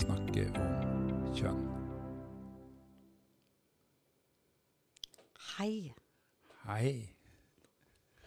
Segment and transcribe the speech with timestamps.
[0.00, 1.64] snakke om kjønn.
[5.58, 5.92] Hei.
[6.64, 6.92] Hei.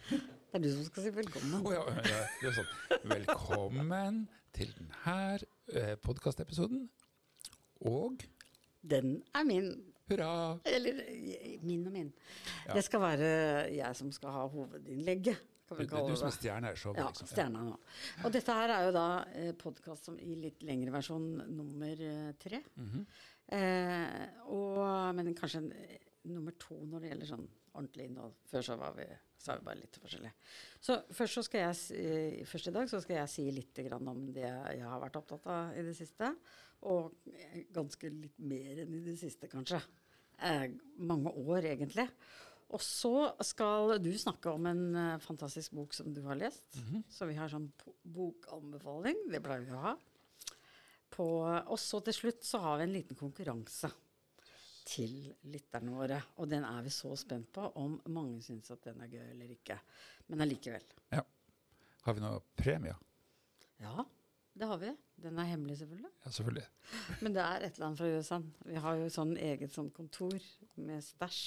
[0.09, 1.63] Det er du som skal si velkommen.
[1.65, 2.69] Oh, ja, ja, er sånn.
[3.09, 4.19] Velkommen
[4.53, 5.15] til denne
[5.73, 6.85] eh, podkastepisoden.
[7.89, 8.21] Og
[8.83, 9.71] Den er min.
[10.11, 10.59] hurra!
[10.69, 12.13] Eller eh, min og min.
[12.67, 12.75] Ja.
[12.75, 13.33] Det skal være
[13.73, 15.41] jeg som skal ha hovedinnlegget.
[15.73, 16.05] Du, vi du, det.
[16.09, 17.29] du som er stjerne her, showet, Ja, liksom.
[17.31, 17.75] stjerna nå.
[18.23, 21.95] Og dette her er jo da eh, podkast i litt lengre versjon nummer
[22.39, 22.61] tre.
[22.61, 22.63] tre.
[22.77, 23.05] -hmm.
[23.57, 28.35] eh, og, men kanskje en, eh, nummer to når det gjelder sånn ordentlig innhold.
[28.49, 29.07] Før så var vi,
[29.41, 30.33] så er vi bare litt forskjellige.
[30.83, 34.07] Så først, så skal jeg, eh, først i dag så skal jeg si litt grann
[34.07, 36.29] om det jeg har vært opptatt av i det siste.
[36.91, 39.81] Og eh, ganske litt mer enn i det siste, kanskje.
[40.43, 42.07] Eh, mange år, egentlig.
[42.73, 43.13] Og så
[43.45, 46.65] skal du snakke om en eh, fantastisk bok som du har lest.
[47.13, 47.69] Så vi har sånn
[48.15, 49.27] bokanbefaling.
[49.29, 49.93] Det pleier vi å ha.
[51.13, 53.91] På, og så til slutt så har vi en liten konkurranse
[54.89, 56.17] til lytterne våre.
[56.41, 59.53] Og den er vi så spent på om mange syns at den er gøy eller
[59.53, 59.77] ikke.
[60.31, 60.87] Men allikevel.
[61.13, 61.21] Ja.
[62.03, 62.97] Har vi noe premier?
[63.83, 64.03] Ja,
[64.57, 64.89] det har vi.
[65.23, 66.09] Den er hemmelig, selvfølgelig.
[66.25, 66.65] Ja, selvfølgelig.
[67.21, 68.41] Men det er et eller annet fra USA.
[68.65, 70.35] Vi har jo sånn eget sånn kontor
[70.81, 71.45] med stæsj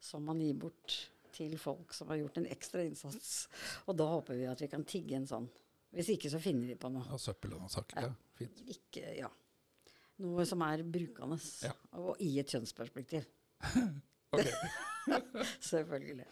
[0.00, 0.96] som man gir bort
[1.36, 3.48] til folk som har gjort en ekstra innsats.
[3.86, 5.48] Og da håper vi at vi kan tigge en sånn.
[5.92, 7.04] Hvis ikke så finner vi på noe.
[7.08, 8.06] Ja, søppel og saker.
[8.08, 8.62] Ja, fint.
[8.72, 9.28] Ikke, ja.
[10.24, 11.72] Noe som er brukende, Ja.
[12.00, 13.24] og i et kjønnsperspektiv.
[15.60, 16.24] Selvfølgelig.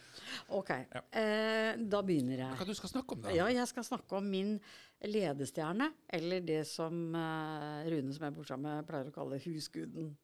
[0.49, 1.01] Ok, Ja.
[1.13, 2.57] eh, da begynner jeg.
[2.59, 3.31] Hva du skal snakke om, da?
[3.35, 4.61] Ja, jeg skal snakke om min
[5.05, 10.17] ledestjerne, eller det som eh, Rune, som jeg bor sammen med, pleier å kalle husguden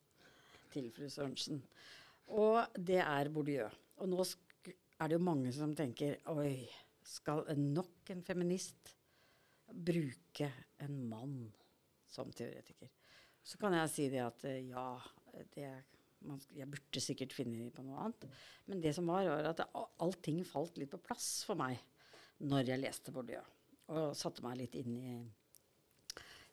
[0.73, 1.63] til fru Sørensen.
[2.31, 3.67] Og det er Bourdieu.
[4.01, 4.25] Og nå
[5.01, 6.69] er det jo mange som tenker oi,
[7.03, 8.93] skal nok en feminist
[9.71, 10.51] bruke
[10.85, 11.39] en mann
[12.11, 12.91] som teoretiker?
[13.43, 14.93] Så kan jeg si det at eh, ja,
[15.55, 15.71] det
[16.29, 18.27] man, jeg burde sikkert finne på noe annet.
[18.69, 19.63] Men det som var, var at
[20.03, 21.81] allting falt litt på plass for meg
[22.45, 23.43] når jeg leste Bourdieu.
[23.91, 25.15] Og satte meg litt inn i,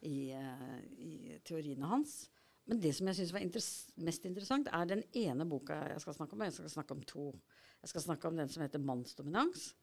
[0.08, 2.24] i, eh, i teoriene hans.
[2.68, 3.72] Men det som jeg syns var interess
[4.04, 6.44] mest interessant, er den ene boka jeg skal snakke om.
[6.44, 7.28] Jeg skal snakke om to.
[7.84, 9.74] Jeg skal snakke om den som heter 'Mannsdominans',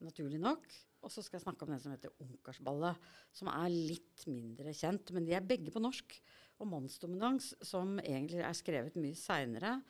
[0.00, 0.66] naturlig nok.
[1.02, 2.96] Og så skal jeg snakke om den som heter 'Ungkarsballet',
[3.32, 5.10] som er litt mindre kjent.
[5.12, 6.20] Men de er begge på norsk.
[6.60, 9.82] Og 'Mannsdominans', som egentlig er skrevet mye seinere,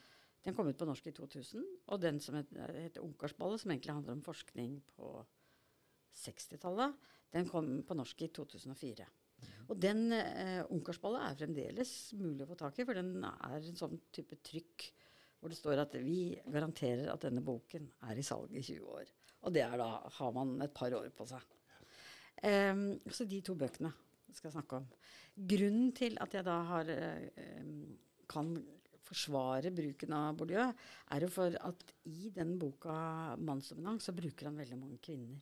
[0.45, 1.65] den kom ut på norsk i 2000.
[1.89, 5.27] Og den som heter, 'Ungkarsballet', som egentlig handler om forskning på
[6.15, 6.95] 60-tallet,
[7.33, 9.07] den kom på norsk i 2004.
[9.69, 13.79] Og den eh, ungkarsballet er fremdeles mulig å få tak i, for den er en
[13.79, 14.89] sånn type trykk
[15.39, 19.13] hvor det står at vi garanterer at denne boken er i salg i 20 år.
[19.47, 21.45] Og det er da har man et par år på seg.
[22.43, 23.93] Um, så de to bøkene
[24.35, 24.89] skal jeg snakke om.
[25.53, 27.71] Grunnen til at jeg da har um,
[28.31, 28.51] kan
[29.09, 30.67] forsvare bruken av Bourdieu,
[31.15, 32.93] er jo for at i den boka
[33.39, 35.39] 'Mannsdominans' så bruker han veldig mange kvinner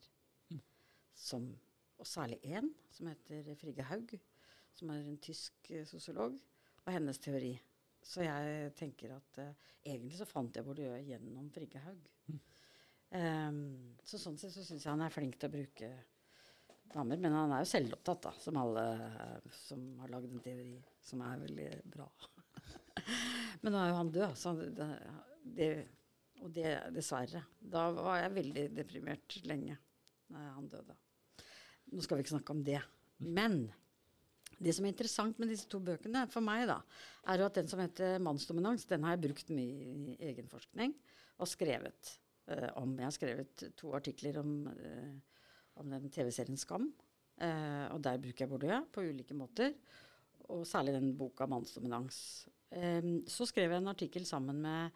[1.17, 1.49] som,
[1.99, 4.17] og særlig én, som heter Frigge Haug,
[4.77, 6.37] som er en tysk eh, sosiolog,
[6.85, 7.55] og hennes teori.
[8.07, 12.05] Så jeg tenker at uh, egentlig så fant jeg Bourdieu gjennom Frigge Haug.
[13.15, 15.91] Ehm, så sånn sett så syns jeg han er flink til å bruke
[16.91, 20.75] damer, men han er jo selvopptatt, da, som alle eh, som har lagd en teori,
[21.03, 22.07] som er veldig bra.
[23.63, 24.91] men nå er jo han død, så det,
[25.59, 25.71] det
[26.45, 27.41] Og det, dessverre.
[27.59, 29.79] Da var jeg veldig deprimert lenge,
[30.29, 30.95] da han døde.
[31.93, 32.81] Nå skal vi ikke snakke om det.
[33.23, 33.67] Men
[34.59, 36.81] det som er interessant med disse to bøkene, for meg, da,
[37.29, 40.95] er at den som heter 'Mannsdominans', den har jeg brukt mye i egen forskning
[41.39, 42.97] og skrevet eh, om.
[42.97, 45.13] Jeg har skrevet to artikler om, eh,
[45.77, 46.93] om den TV-serien Skam.
[47.37, 49.75] Eh, og der bruker jeg Bordeaux på ulike måter.
[50.49, 52.49] Og særlig den boka 'Mannsdominans'.
[53.29, 54.91] Så skrev jeg en artikkel sammen med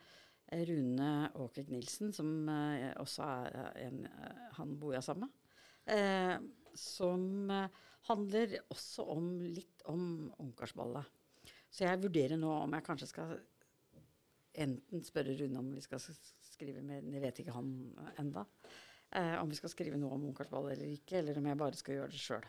[0.52, 5.36] eh, Rune Åkek Nilsen, som eh, også er en eh, Han bor jeg sammen med.
[6.70, 7.68] Eh, som eh,
[8.08, 11.04] handler også om litt om ungkarsballet.
[11.70, 13.36] Så jeg vurderer nå om jeg kanskje skal
[14.60, 17.68] enten spørre Rune om vi skal skrive mer, det vet ikke han
[18.18, 18.42] enda,
[19.14, 21.94] eh, om vi skal skrive noe om ungkarsballet eller ikke, eller om jeg bare skal
[22.00, 22.48] gjøre det sjøl.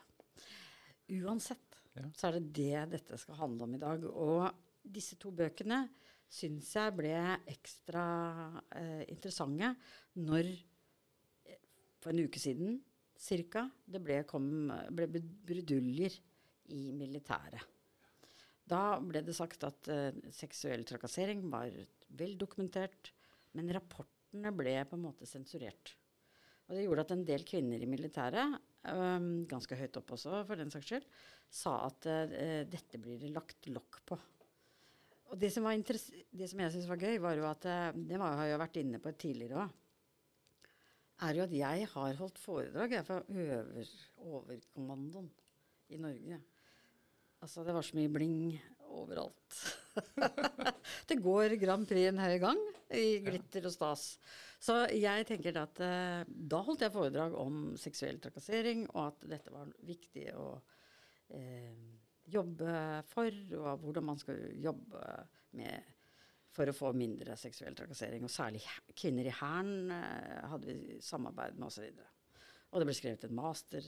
[1.21, 2.05] Uansett Ja.
[2.15, 4.03] så er det det dette skal handle om i dag.
[4.05, 4.47] Og
[4.81, 5.89] disse to bøkene
[6.31, 7.11] syns jeg ble
[7.51, 9.73] ekstra eh, interessante
[10.15, 11.57] når eh,
[11.99, 12.79] for en uke siden
[13.21, 15.07] cirka det ble, kom, ble
[15.45, 16.17] bruduljer
[16.73, 17.67] i militæret.
[18.71, 21.73] Da ble det sagt at uh, seksuell trakassering var
[22.17, 23.11] vel dokumentert,
[23.57, 25.95] men rapportene ble på en måte sensurert.
[26.69, 28.55] Og det gjorde at en del kvinner i militæret
[28.87, 31.07] um, ganske høyt opp også for den saks skyld,
[31.51, 34.19] sa at uh, dette blir det lagt lokk på.
[35.31, 38.39] Og det som, det som jeg syntes var gøy, var jo at uh, det var,
[38.39, 39.75] har jeg vært inne på tidligere òg,
[41.21, 45.29] er jo at jeg har holdt foredrag jeg, for øver, overkommandoen
[45.91, 46.39] i Norge.
[47.41, 49.57] Altså, det var så mye bling overalt.
[51.09, 52.59] det går Grand Prix en høy gang
[52.95, 54.05] i glitter og stas.
[54.61, 59.53] Så jeg tenker at eh, da holdt jeg foredrag om seksuell trakassering, og at dette
[59.53, 60.51] var viktig å
[61.33, 61.73] eh,
[62.31, 62.75] jobbe
[63.09, 65.01] for, og hvordan man skal jobbe
[65.57, 65.97] med
[66.51, 68.25] for å få mindre seksuell trakassering.
[68.27, 68.63] Og særlig
[68.97, 71.87] kvinner i Hæren uh, hadde vi samarbeid med osv.
[72.71, 73.87] Og det ble skrevet en master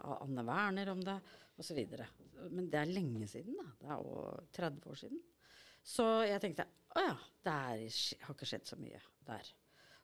[0.00, 1.18] av Anne Werner om det,
[1.60, 1.80] osv.
[2.48, 3.66] Men det er lenge siden, da.
[3.80, 4.22] Det er jo
[4.56, 5.20] 30 år siden.
[5.82, 6.64] Så jeg tenkte
[6.96, 7.82] å ja, det er,
[8.26, 9.52] har ikke skjedd så mye der.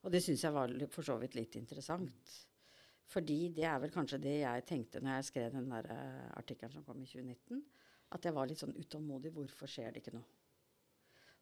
[0.05, 2.37] Og det syns jeg var for så vidt litt interessant.
[3.09, 6.75] Fordi det er vel kanskje det jeg tenkte når jeg skrev den der uh, artikkelen
[6.75, 7.63] som kom i 2019.
[8.17, 9.33] At jeg var litt sånn utålmodig.
[9.37, 10.38] Hvorfor skjer det ikke noe?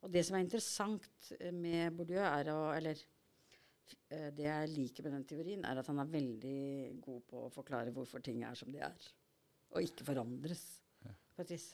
[0.06, 5.16] Og det som er interessant med Bourdieu, er å Eller uh, det jeg liker med
[5.18, 6.60] den teorien, er at han er veldig
[7.02, 9.08] god på å forklare hvorfor ting er som de er.
[9.74, 10.62] Og ikke forandres,
[11.34, 11.66] på et vis.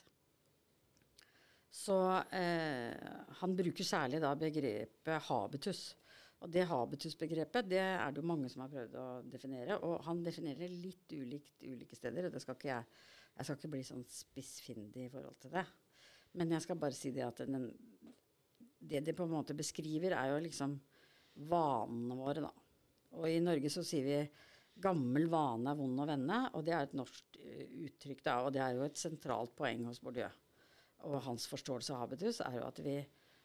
[1.73, 1.97] Så
[2.37, 2.93] eh,
[3.41, 5.83] han bruker særlig da begrepet habitus.
[6.43, 9.79] Og det habitusbegrepet det er det jo mange som har prøvd å definere.
[9.87, 12.27] Og han definerer det litt ulikt ulike steder.
[12.27, 12.91] og det skal ikke jeg,
[13.39, 15.65] jeg skal ikke bli sånn spissfindig i forhold til det.
[16.37, 17.71] Men jeg skal bare si det at den,
[18.83, 20.75] det de på en måte beskriver, er jo liksom
[21.49, 22.53] vanene våre, da.
[23.19, 24.19] Og i Norge så sier vi
[24.83, 28.39] 'gammel vane er vond å vende', og det er et norsk uh, uttrykk, da.
[28.47, 30.31] Og det er jo et sentralt poeng hos Bourdieu.
[31.09, 32.97] Og hans forståelse av habitus er jo at vi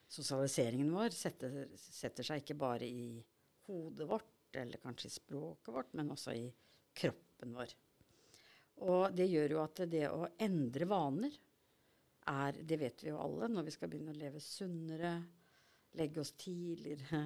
[0.08, 3.18] sosialiseringen vår setter, setter, seg ikke bare i
[3.68, 6.46] hodet vårt, eller kanskje i språket vårt, men også i
[6.96, 7.74] kroppen vår.
[8.88, 11.34] Og det gjør jo at det å endre vaner
[12.28, 15.14] er Det vet vi jo alle når vi skal begynne å leve sunnere,
[15.98, 17.24] legge oss tidligere,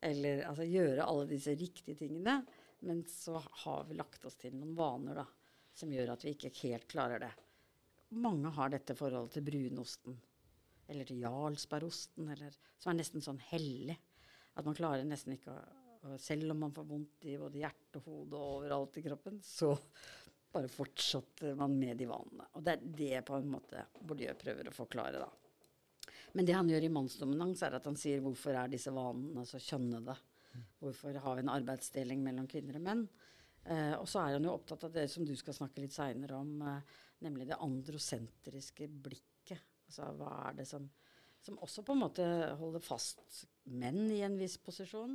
[0.00, 2.38] eller altså gjøre alle disse riktige tingene.
[2.86, 5.26] Men så har vi lagt oss til noen vaner da,
[5.74, 7.32] som gjør at vi ikke helt klarer det.
[8.22, 10.14] Mange har dette forholdet til brunosten
[10.88, 12.30] eller til jarlsbergosten,
[12.80, 13.98] som er nesten sånn hellig.
[14.56, 18.04] At man klarer nesten ikke å Selv om man får vondt i både hjerte og
[18.06, 19.72] hode og overalt i kroppen, så
[20.52, 22.48] bare fortsatte man med de vanene.
[22.56, 25.28] Og det er det på en måte Bourdieu prøver å forklare, da.
[26.36, 29.60] Men det han gjør i mannsdominans, er at han sier hvorfor er disse vanene så
[29.62, 30.16] kjønnede?
[30.80, 33.04] Hvorfor har vi en arbeidsdeling mellom kvinner og menn?
[33.64, 36.38] Eh, og så er han jo opptatt av det som du skal snakke litt seinere
[36.38, 39.26] om, eh, nemlig det androsentriske blikket
[39.88, 40.84] Altså hva er det som,
[41.40, 42.24] som også på en måte
[42.60, 43.22] holder fast
[43.72, 45.14] menn i en viss posisjon,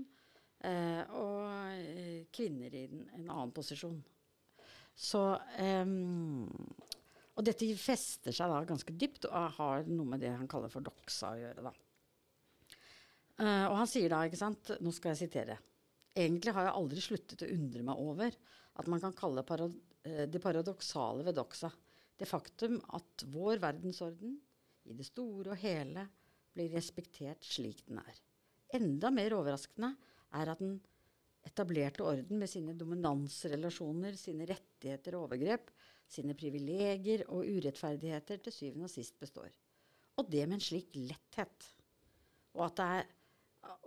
[0.66, 1.44] eh, og
[1.78, 4.00] eh, kvinner i en, en annen posisjon.
[4.94, 5.22] Så
[5.60, 6.50] um,
[7.34, 10.86] Og dette fester seg da ganske dypt og har noe med det han kaller for
[10.86, 11.74] doxa å gjøre, da.
[13.42, 15.58] Uh, og han sier da, ikke sant, nå skal jeg sitere
[16.14, 18.36] Egentlig har jeg aldri sluttet å undre meg over
[18.78, 19.74] at man kan kalle parad
[20.04, 21.70] det paradoksale ved doxa
[22.20, 24.36] det faktum at vår verdensorden
[24.88, 26.06] i det store og hele
[26.54, 28.18] blir respektert slik den er.
[28.74, 29.94] Enda mer overraskende
[30.38, 30.78] er at den
[31.44, 35.72] etablerte orden med sine dominansrelasjoner, sine rettigheter og overgrep,
[36.10, 39.50] sine privilegier og urettferdigheter til syvende og sist består.
[40.20, 41.70] Og det med en slik letthet.
[42.54, 43.06] Og at, er,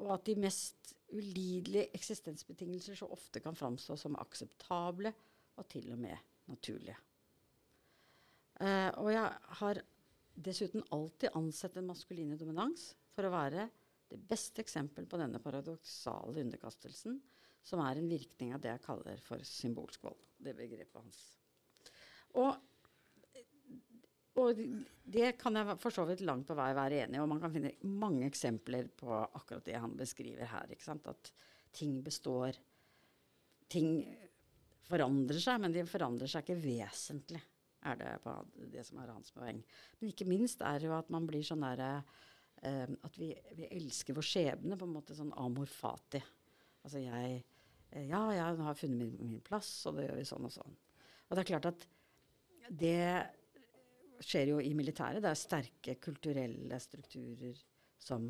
[0.03, 5.13] og at de mest ulidelige eksistensbetingelser så ofte kan framstå som akseptable
[5.57, 6.17] og til og med
[6.51, 6.97] naturlige.
[8.57, 9.83] Uh, og jeg har
[10.37, 13.69] dessuten alltid ansett den maskuline dominans for å være
[14.11, 17.19] det beste eksempel på denne paradoksale underkastelsen,
[17.67, 20.21] som er en virkning av det jeg kaller for symbolsk vold.
[20.39, 21.21] Det begrepet hans.
[22.37, 22.53] Og,
[24.43, 24.63] og
[25.17, 27.55] det kan jeg for så vidt langt på vei være enig i, og man kan
[27.55, 30.73] finne mange eksempler på akkurat det han beskriver her.
[30.95, 31.35] At
[31.75, 32.63] ting består
[33.67, 33.97] Ting
[34.87, 37.41] forandrer seg, men de forandrer seg ikke vesentlig
[37.91, 38.13] er det
[38.73, 39.61] det som er hans poeng.
[39.99, 43.69] Men ikke minst er det jo at man blir sånn derre uh, At vi, vi,
[43.77, 46.23] elsker vår skjebne på en måte sånn amor fati.
[46.87, 47.43] Altså jeg
[47.95, 50.77] Ja, jeg har funnet min, min, plass, og det gjør vi sånn og sånn.
[51.27, 51.87] Og det er klart at
[52.69, 53.07] det
[54.27, 55.23] skjer jo i militæret.
[55.23, 57.57] Det er sterke kulturelle strukturer
[58.03, 58.29] som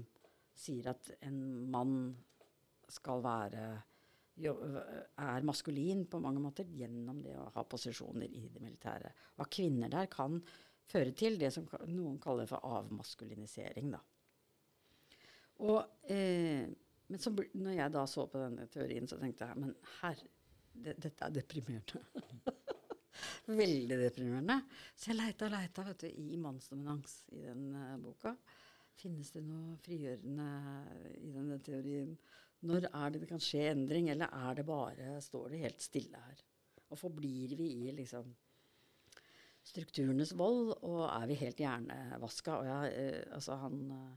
[0.56, 1.40] sier at en
[1.72, 1.98] mann
[2.92, 3.66] skal være
[4.36, 9.12] er maskulin på mange måter gjennom det å ha posisjoner i det militære.
[9.40, 10.36] At kvinner der kan
[10.86, 13.94] føre til det som noen kaller for avmaskulinisering.
[13.94, 14.02] Da.
[15.64, 15.80] Og,
[16.12, 16.68] eh,
[17.06, 20.22] men så, når jeg da så på denne teorien, så tenkte jeg men her,
[20.75, 22.02] det, dette er deprimerende.
[23.62, 24.58] Veldig deprimerende.
[24.96, 28.34] Så jeg leita og leita vet du, i mannsdominans i den uh, boka.
[28.96, 30.48] Finnes det noe frigjørende
[31.20, 32.16] i denne teorien?
[32.66, 36.20] Når er det det kan skje endring, eller er det bare, står det helt stille
[36.26, 36.42] her?
[36.90, 38.32] Og forblir vi i liksom
[39.66, 42.60] strukturenes vold, og er vi helt hjernevaska?
[42.60, 44.14] Og jeg, uh, altså han eh,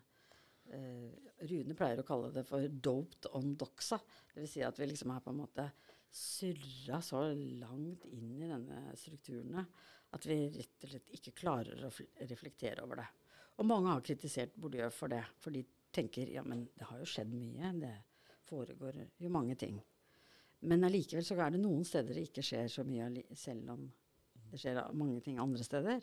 [0.70, 4.02] Rune pleier å kalle det for 'doped on doxa'.
[4.36, 4.52] Dvs.
[4.52, 5.66] Si at vi liksom er på en måte
[6.10, 9.66] surra så langt inn i denne strukturene
[10.10, 11.92] at vi rett og slett ikke klarer å
[12.30, 13.08] reflektere over det.
[13.60, 15.62] Og mange har kritisert Bourdieu for det, for de
[15.94, 17.74] tenker ja, men det har jo skjedd mye.
[17.78, 17.94] Det
[18.50, 19.78] foregår jo mange ting.
[20.66, 23.86] Men allikevel så er det noen steder det ikke skjer så mye, selv om
[24.50, 26.02] det skjer mange ting andre steder.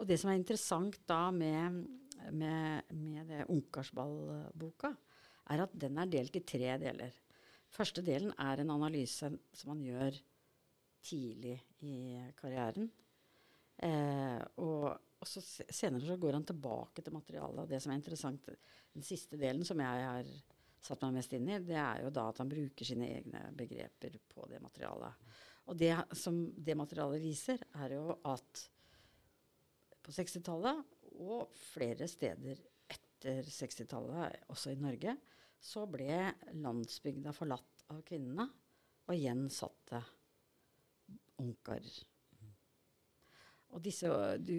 [0.00, 1.82] Og det som er interessant da med,
[2.32, 4.92] med, med det Ungkarsball-boka,
[5.52, 7.14] er at den er delt i tre deler.
[7.72, 10.16] Første delen er en analyse som man gjør
[11.06, 11.56] tidlig
[11.86, 11.96] i
[12.38, 12.88] karrieren.
[13.76, 17.62] Eh, og, og, så senere så går han tilbake til materialet.
[17.64, 18.48] Og det som er interessant,
[18.94, 20.30] den siste delen som jeg har
[20.86, 24.18] satt meg mest inn i, det er jo da at han bruker sine egne begreper
[24.30, 25.28] på det materialet.
[25.66, 28.66] Og det som det materialet viser, er jo at
[30.06, 32.60] på 60-tallet og flere steder
[32.92, 35.16] etter 60-tallet, også i Norge,
[35.56, 36.18] så ble
[36.60, 38.46] landsbygda forlatt av kvinnene,
[39.06, 40.02] og igjen satt det
[41.42, 41.96] ungkarer.
[43.74, 44.08] Og disse,
[44.40, 44.54] du,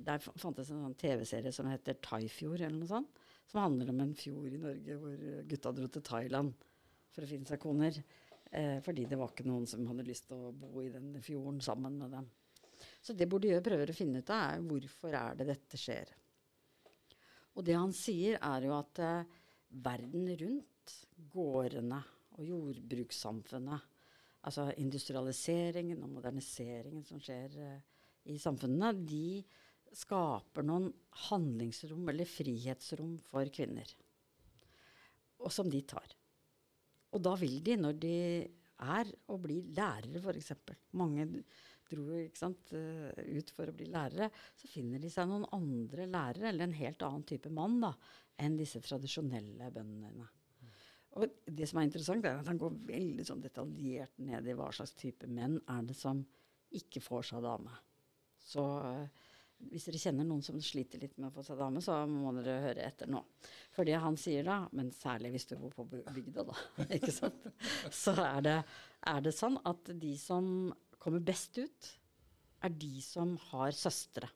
[0.00, 3.20] Der fantes en sånn TV-serie som heter Thaifjord, eller noe sånt.
[3.50, 6.66] Som handler om en fjord i Norge hvor gutta dro til Thailand
[7.10, 7.96] for å finne seg koner.
[8.50, 11.60] Eh, fordi det var ikke noen som hadde lyst til å bo i den fjorden
[11.62, 12.30] sammen med dem.
[13.00, 16.10] Så det Bourdieu prøver å finne ut av, er hvorfor er det dette skjer.
[17.56, 19.38] Og det han sier, er jo at eh,
[19.84, 20.94] verden rundt,
[21.32, 22.00] gårdene
[22.36, 23.88] og jordbrukssamfunnet,
[24.48, 27.82] altså industrialiseringen og moderniseringen som skjer eh,
[28.30, 29.40] i samfunnene, de
[29.96, 30.88] skaper noen
[31.26, 33.88] handlingsrom eller frihetsrom for kvinner.
[35.40, 36.14] Og som de tar.
[37.10, 38.16] Og da vil de, når de
[38.80, 40.52] er og blir lærere, f.eks.
[40.96, 41.26] Mange
[41.90, 44.30] dro sant, eh, ut for å bli lærere.
[44.56, 47.94] Så finner de seg noen andre lærere, eller en helt annen type mann, da,
[48.40, 50.28] enn disse tradisjonelle bøndene.
[51.18, 54.70] Og det som er interessant, er at han går veldig sånn detaljert ned i hva
[54.74, 56.22] slags type menn er det som
[56.78, 57.74] ikke får seg dame.
[58.38, 59.26] Så uh,
[59.68, 62.60] hvis dere kjenner noen som sliter litt med å få seg dame, så må dere
[62.64, 63.20] høre etter nå.
[63.74, 66.56] For det han sier da, men særlig hvis du bor på bygda, da,
[66.96, 67.50] ikke sant,
[67.92, 68.56] så er det,
[69.12, 70.70] er det sånn at de som
[71.00, 71.90] kommer best ut,
[72.60, 74.28] er de som har søstre.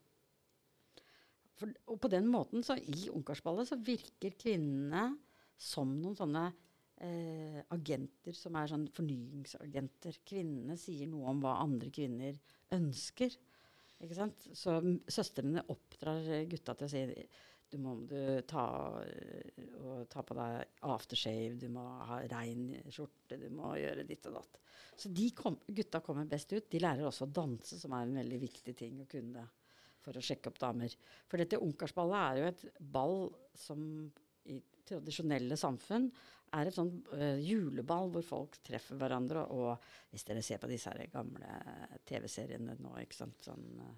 [1.59, 5.07] For, og på den måten, så i Ungkarsballet, så virker kvinnene
[5.61, 6.45] som noen sånne
[7.05, 10.23] eh, agenter som er sånn fornyingsagenter.
[10.27, 12.41] Kvinnene sier noe om hva andre kvinner
[12.75, 13.37] ønsker.
[14.03, 14.49] Ikke sant?
[14.57, 17.05] Så søstrene oppdrar gutta til å si
[17.71, 18.65] du må du ta,
[20.11, 24.61] ta, på deg aftershave, du må ha rein skjorte, du må gjøre ditt og datt.
[24.97, 26.69] Så de kom, gutta kommer best ut.
[26.71, 29.43] De lærer også å danse, som er en veldig viktig ting å kunne
[30.05, 30.95] for å sjekke opp damer.
[31.31, 33.19] For dette ungkarsballet er jo et ball
[33.59, 33.83] som
[34.53, 36.11] i tradisjonelle samfunn
[36.55, 39.47] er et sånn uh, juleball hvor folk treffer hverandre.
[39.57, 39.73] Og
[40.13, 41.59] hvis dere ser på disse her gamle
[42.07, 43.95] TV-seriene nå, ikke sant, sånn uh,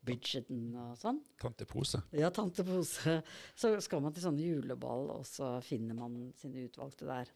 [0.00, 1.20] Bridgerton og sånn.
[1.40, 2.00] Tante Pose.
[2.16, 3.18] Ja, Tante Pose.
[3.58, 7.32] Så skal man til sånne juleball, og så finner man sine utvalgte der.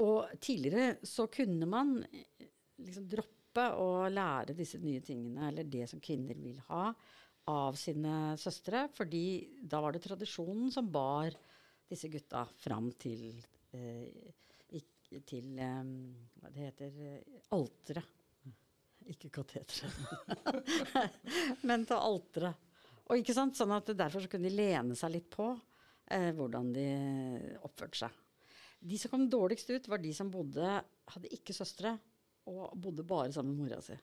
[0.00, 2.46] Og tidligere så kunne man eh,
[2.80, 6.86] liksom droppe å lære disse nye tingene, eller det som kvinner vil ha,
[7.52, 8.86] av sine søstre.
[8.96, 9.26] Fordi
[9.68, 11.36] da var det tradisjonen som bar
[11.92, 13.36] disse gutta fram til,
[13.76, 14.32] eh,
[15.28, 15.84] til eh,
[16.40, 16.98] Hva det heter
[17.52, 18.18] alteret.
[19.10, 19.96] Ikke kateteret,
[21.68, 22.70] men til alteret.
[23.10, 23.56] Og ikke sant?
[23.58, 25.48] Sånn at Derfor så kunne de lene seg litt på
[26.12, 26.86] eh, hvordan de
[27.66, 28.20] oppførte seg.
[28.82, 30.78] De som kom dårligst ut, var de som bodde,
[31.12, 31.96] hadde ikke søstre
[32.50, 33.96] og bodde bare sammen med mora si.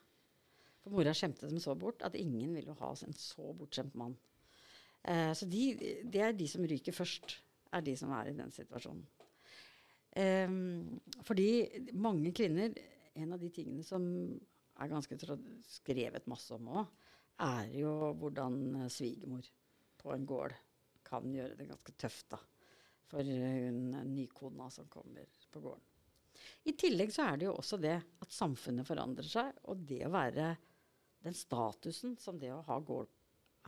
[0.83, 4.15] For mora skjemte dem så bort at ingen ville ha en så bortskjemt mann.
[5.03, 5.63] Eh, så de,
[6.07, 7.39] det er de som ryker først,
[7.75, 9.03] er de som er i den situasjonen.
[10.19, 10.55] Eh,
[11.27, 11.49] fordi
[11.93, 12.73] mange kvinner
[13.19, 14.03] En av de tingene som
[14.79, 15.17] er ganske
[15.67, 16.95] skrevet masse om òg,
[17.45, 19.45] er jo hvordan svigermor
[20.00, 20.55] på en gård
[21.07, 22.39] kan gjøre det ganske tøft da,
[23.09, 25.86] for hun nykona som kommer på gården.
[26.69, 30.13] I tillegg så er det jo også det at samfunnet forandrer seg, og det å
[30.13, 30.50] være
[31.24, 33.12] den statusen som det å ha gård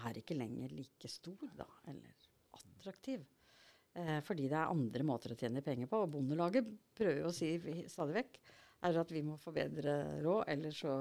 [0.07, 3.25] er ikke lenger like stor, da, eller attraktiv.
[3.93, 5.99] Eh, fordi det er andre måter å tjene penger på.
[6.05, 7.51] Og Bondelaget prøver jo å si
[7.91, 8.39] stadig vekk
[8.81, 10.95] er at vi må få bedre råd, eller så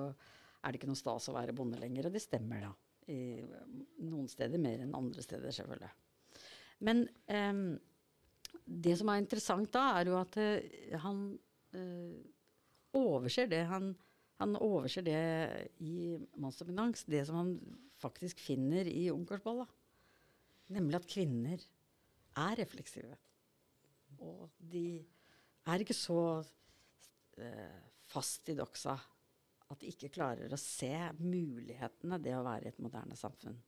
[0.60, 2.08] er det ikke noe stas å være bonde lenger.
[2.08, 2.72] Og det stemmer, da.
[3.10, 3.40] I
[4.06, 5.90] noen steder mer enn andre steder, selvfølgelig.
[6.86, 7.64] Men um,
[8.64, 11.24] det som er interessant da, er jo at uh, han
[11.74, 12.20] uh,
[12.96, 13.90] overser det han,
[14.40, 15.20] han overser det
[15.84, 17.54] i mannsdominans, det som han
[18.00, 19.66] faktisk finner i Ungkarsballa.
[20.70, 21.64] Nemlig at kvinner
[22.38, 23.16] er refleksive.
[24.20, 25.00] Og de
[25.68, 26.40] er ikke så
[28.10, 28.96] fast i doksa
[29.70, 33.58] at de ikke klarer å se mulighetene det å være i et moderne samfunn.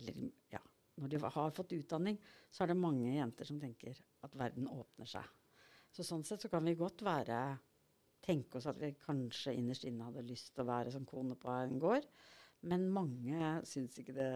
[0.00, 0.18] Eller,
[0.52, 0.60] ja,
[1.00, 2.18] når de har fått utdanning,
[2.52, 5.24] så er det mange jenter som tenker at verden åpner seg.
[5.92, 7.40] Så sånn sett så kan vi godt være
[8.22, 11.50] tenke oss at vi kanskje innerst inne hadde lyst til å være som kone på
[11.52, 12.06] en gård.
[12.68, 14.28] Men mange syns ikke det,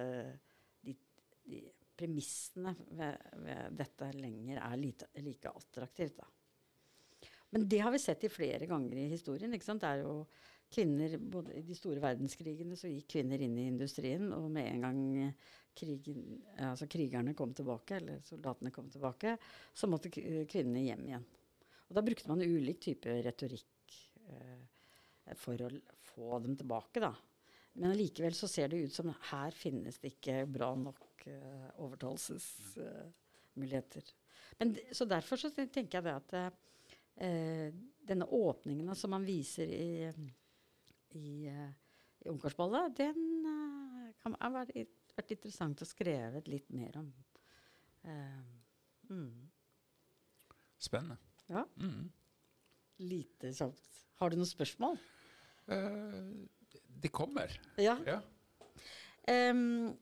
[0.82, 0.96] de,
[1.44, 1.60] de
[1.96, 6.18] premissene ved, ved, dette lenger er lite, like attraktivt.
[6.18, 6.28] Da.
[7.54, 9.54] Men det har vi sett i flere ganger i historien.
[9.54, 9.84] ikke sant?
[9.84, 10.16] Det er jo
[10.72, 14.82] kvinner, både I de store verdenskrigene så gikk kvinner inn i industrien, og med en
[14.86, 15.00] gang
[15.76, 19.36] krigen, altså krigerne kom tilbake, eller soldatene kom tilbake,
[19.74, 21.26] så måtte kvinnene hjem igjen.
[21.86, 23.94] Og da brukte man ulik type retorikk
[24.26, 24.60] eh,
[25.38, 25.68] for å
[26.10, 27.12] få dem tilbake, da.
[27.76, 34.04] Men allikevel så ser det ut som her finnes det ikke bra nok eh, overtalelsesmuligheter.
[34.58, 36.30] Eh, så derfor så tenker jeg det at
[37.22, 37.68] uh,
[38.06, 40.12] denne åpningen som man viser i,
[41.18, 41.72] i, uh,
[42.22, 43.22] i Ungkarsballet, den
[44.22, 44.76] kan ha vært,
[45.16, 47.10] vært, interessant å skrive litt mer om.
[49.10, 49.48] Mm.
[50.82, 51.18] Spennende.
[51.50, 51.64] Ja.
[51.78, 52.08] Mm.
[52.96, 54.00] Lite kjapt.
[54.20, 54.98] Har du noen spørsmål?
[55.68, 57.52] Uh, de kommer.
[57.80, 57.96] Ja.
[58.06, 58.20] ja.
[59.26, 59.92] Um,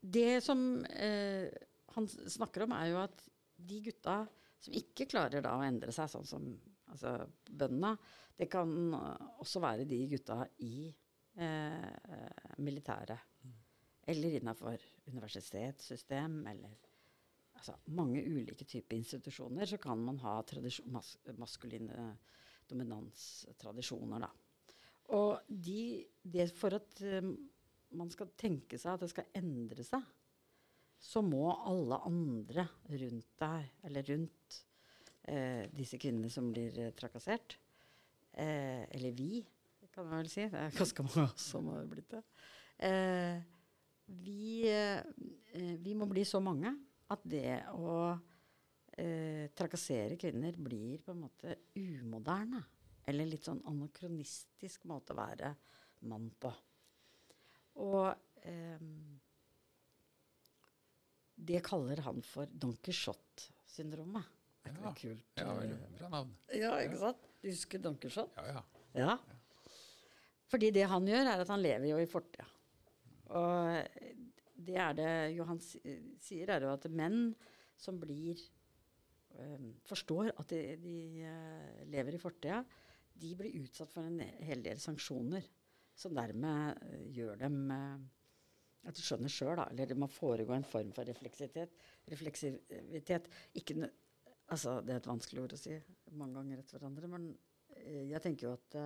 [0.00, 1.48] det som uh,
[1.96, 3.26] han snakker om, er jo at
[3.62, 4.22] de gutta
[4.62, 6.48] som ikke klarer da å endre seg, sånn som
[6.92, 7.16] altså,
[7.50, 7.96] bøndene,
[8.38, 13.28] det kan også være de gutta i eh, militæret.
[14.08, 16.72] Eller innafor universitetssystem, eller
[17.58, 19.68] altså, mange ulike typer institusjoner.
[19.68, 20.40] Så kan man ha
[20.90, 22.08] mas maskuline
[22.70, 24.30] dominanstradisjoner, da.
[25.12, 27.34] Og de, det for at um,
[27.98, 30.04] man skal tenke seg at det skal endre seg,
[31.02, 34.58] så må alle andre rundt deg, eller rundt
[35.26, 37.56] eh, disse kvinnene som blir eh, trakassert,
[38.32, 39.42] eh, eller vi,
[39.92, 42.22] kan man vel si, det er ganske mange som har blitt det,
[42.86, 43.42] eh,
[44.22, 45.02] vi, eh,
[45.82, 46.70] vi, må bli så mange
[47.12, 47.96] at det å
[48.96, 52.62] eh, trakassere kvinner blir på en måte umoderne.
[53.08, 55.50] Eller litt sånn anakronistisk måte å være
[56.06, 56.52] mann på.
[57.82, 58.06] Og
[61.48, 64.30] det kaller han for Don Quijote-syndromet.
[64.62, 65.28] Er ja, kult?
[65.40, 66.34] Ja, veldig bra navn.
[66.54, 67.28] Ja, ikke sant?
[67.42, 68.30] Du husker Don Quijote?
[68.38, 68.64] Ja, ja.
[69.00, 69.16] ja.
[70.52, 72.46] Fordi det han gjør, er at han lever jo i fortida.
[73.32, 74.02] Og
[74.62, 77.32] det er det Johan sier, er jo at menn
[77.80, 78.38] som blir
[79.38, 82.60] um, Forstår at de, de uh, lever i fortida,
[83.22, 85.46] de blir utsatt for en hel del sanksjoner
[85.98, 87.96] som dermed uh, gjør dem uh,
[88.88, 89.68] at du skjønner sjøl, da.
[89.70, 91.74] Eller det må foregå en form for refleksivitet.
[92.10, 93.28] refleksivitet.
[93.58, 93.76] Ikke,
[94.48, 95.76] altså, det er et vanskelig ord å si
[96.18, 97.10] mange ganger etter hverandre.
[97.12, 98.78] Men uh, jeg tenker jo at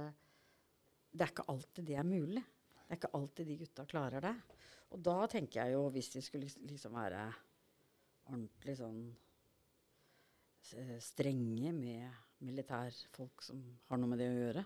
[1.17, 2.45] det er ikke alltid det er mulig.
[2.77, 4.35] Det er ikke alltid de gutta klarer det.
[4.95, 7.23] Og da tenker jeg jo, hvis de skulle liksom være
[8.27, 9.01] ordentlig sånn
[11.03, 14.65] strenge med militærfolk som har noe med det å gjøre,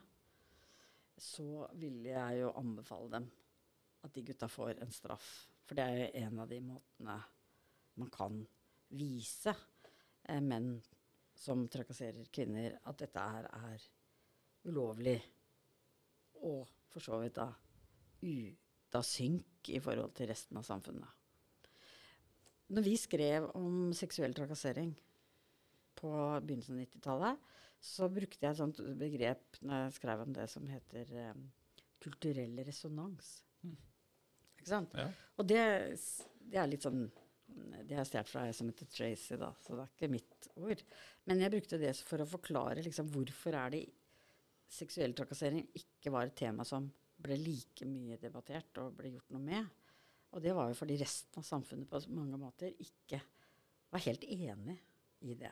[1.20, 3.28] så ville jeg jo anbefale dem
[4.04, 5.28] at de gutta får en straff.
[5.66, 7.16] For det er jo en av de måtene
[8.00, 8.40] man kan
[8.96, 10.72] vise eh, menn
[11.40, 13.84] som trakasserer kvinner, at dette her er
[14.68, 15.18] ulovlig.
[16.44, 17.48] Og for så vidt da
[18.20, 21.16] ute av synk i forhold til resten av samfunnet.
[22.70, 24.92] Når vi skrev om seksuell trakassering
[25.98, 26.10] på
[26.44, 27.48] begynnelsen av 90-tallet,
[27.80, 31.40] så brukte jeg et sånt begrep når jeg skrev om det som heter eh,
[32.04, 33.32] kulturell resonans.
[33.64, 33.78] Mm.
[34.60, 34.94] Ikke sant?
[34.96, 35.08] Ja.
[35.40, 35.62] Og det,
[36.44, 37.06] det, er litt sånn
[37.48, 40.50] Det har jeg stjålet fra ei som heter Tracy, da, så det er ikke mitt
[40.60, 40.84] ord.
[41.28, 43.84] Men jeg brukte det for å forklare liksom, hvorfor er det
[44.70, 46.86] seksuell trakassering ikke var et tema som
[47.20, 49.66] ble like mye debattert og ble gjort noe med.
[50.30, 53.18] Og det var jo fordi resten av samfunnet på mange måter ikke
[53.90, 54.76] var helt enig
[55.26, 55.50] i det.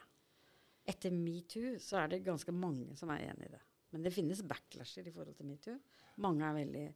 [0.88, 3.64] Etter metoo så er det ganske mange som er enig i det.
[3.92, 5.76] Men det finnes backlasher i forhold til metoo.
[6.24, 6.86] Mange er veldig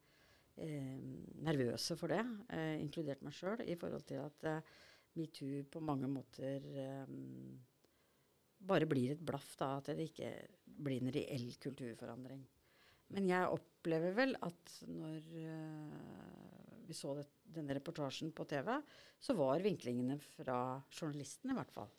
[0.56, 4.72] nervøse for det, eh, inkludert meg sjøl, i forhold til at eh,
[5.18, 7.14] metoo på mange måter eh,
[8.62, 10.32] bare blir et blaff, da, at det ikke
[10.64, 12.44] blir en reell kulturforandring.
[13.12, 18.70] Men jeg opplever vel at når uh, vi så det, denne reportasjen på TV,
[19.20, 21.90] så var vinklingene fra journalistene i hvert fall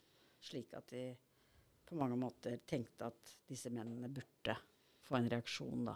[0.43, 1.03] slik at de
[1.87, 4.55] på mange måter tenkte at disse mennene burde
[5.03, 5.95] få en reaksjon da,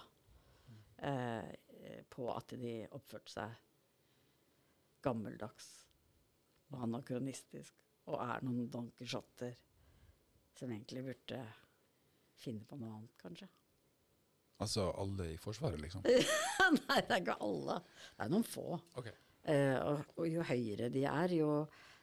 [1.10, 1.52] eh,
[2.10, 3.63] på at de oppførte seg
[5.06, 5.67] gammeldags
[6.71, 7.76] og anakronistisk
[8.08, 9.56] og er noen Don Quijoter
[10.58, 11.41] som egentlig burde
[12.38, 13.47] finne på noe annet, kanskje.
[14.63, 16.06] Altså alle i Forsvaret, liksom?
[16.80, 17.78] Nei, det er ikke alle.
[18.15, 18.80] Det er noen få.
[18.97, 19.13] Okay.
[19.47, 21.52] Eh, og, og, jo høyere de er, jo,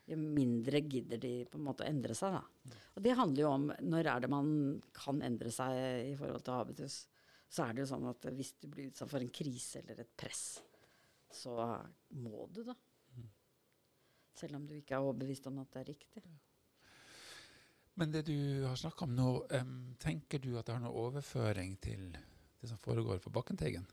[0.07, 2.37] jo, mindre gidder de på en måte å endre seg.
[2.37, 2.79] Da.
[2.95, 4.53] Og det handler jo om når er det man
[4.97, 5.81] kan endre seg
[6.13, 7.01] i forhold til habitus.
[7.51, 10.17] Så er det jo sånn at hvis du blir utsatt for en krise eller et
[10.19, 10.47] press,
[11.35, 11.55] så
[12.19, 12.75] må du, da.
[14.35, 16.25] Selv om du ikke er overbevist om at det er riktig.
[17.95, 21.77] Men det du har snakka om nå, um, tenker du at det har noe overføring
[21.83, 23.87] til det som foregår på Bakkenteigen?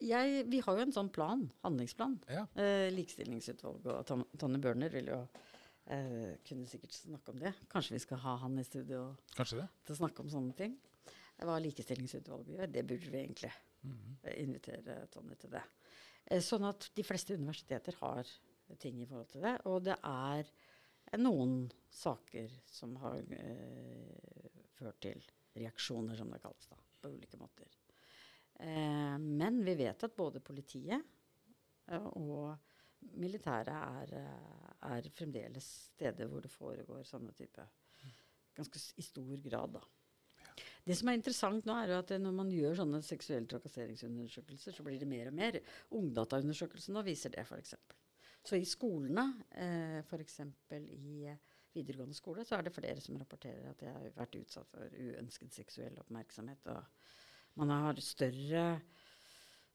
[0.00, 2.16] Vi har jo en sånn plan, handlingsplan.
[2.32, 2.46] Ja.
[2.56, 5.18] Eh, Likestillingsutvalget og Tonje Børner vil jo
[5.92, 7.52] eh, kunne sikkert snakke om det.
[7.72, 9.66] Kanskje vi skal ha han i studio det?
[9.84, 10.78] til å snakke om sånne ting.
[11.42, 13.52] Hva Likestillingsutvalget gjør, det burde vi egentlig
[13.84, 14.02] mm
[14.40, 15.60] invitere Tonje til det.
[16.24, 18.28] Eh, sånn at de fleste universiteter har
[18.80, 19.54] ting i forhold til det.
[19.68, 20.48] Og det er
[21.20, 25.20] noen saker som har eh, ført til
[25.54, 27.68] reaksjoner, som det kalles, da, på ulike måter.
[28.54, 31.00] Eh, men vi vet at både politiet
[31.90, 32.54] eh, og
[33.20, 37.68] militæret er, eh, er, fremdeles steder hvor det foregår sånne type
[38.54, 39.80] Ganske i stor grad, da.
[40.84, 44.84] Det som er interessant nå, er jo at når man gjør sånne seksuelle trakasseringsundersøkelser, så
[44.84, 45.56] blir det mer og mer.
[45.96, 47.72] Ungdataundersøkelsen nå viser det, f.eks.
[48.44, 49.24] Så i skolene,
[49.56, 50.42] eh, f.eks.
[50.76, 51.32] i
[51.74, 55.56] videregående skole, så er det flere som rapporterer at de har vært utsatt for uønsket
[55.56, 56.68] seksuell oppmerksomhet.
[56.68, 58.66] og Man har større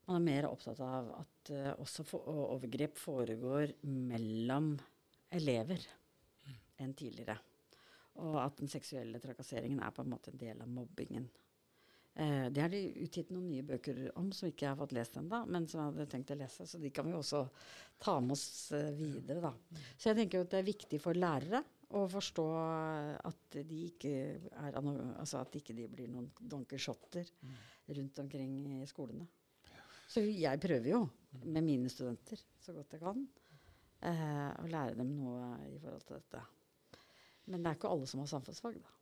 [0.10, 4.72] man er mer opptatt av at uh, også for, overgrep foregår mellom
[5.38, 5.84] elever
[6.48, 6.56] mm.
[6.82, 7.36] enn tidligere.
[8.19, 11.29] Og at den seksuelle trakasseringen er på en måte en del av mobbingen.
[12.19, 15.17] Eh, det har de utgitt noen nye bøker om som ikke jeg har fått lest
[15.21, 16.67] ennå, men som jeg hadde tenkt å lese.
[16.67, 17.45] Så de kan vi også
[18.01, 19.39] ta med oss eh, videre.
[19.45, 19.82] Da.
[19.95, 21.63] Så jeg tenker at det er viktig for lærere
[21.95, 22.45] å forstå
[23.25, 24.12] at de ikke,
[24.51, 27.32] er, altså at ikke de blir noen donkershotter
[27.97, 29.25] rundt omkring i skolene.
[30.10, 31.03] Så jeg prøver jo
[31.45, 33.25] med mine studenter så godt jeg kan
[34.05, 36.43] eh, å lære dem noe i forhold til dette.
[37.49, 38.95] Men det er ikke alle som har samfunnsfag, da.